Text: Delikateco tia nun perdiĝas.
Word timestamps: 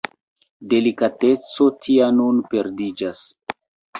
Delikateco 0.71 1.69
tia 1.85 2.09
nun 2.21 2.41
perdiĝas. 2.55 3.21